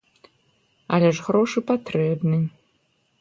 [0.95, 2.39] Але ж грошы патрэбны.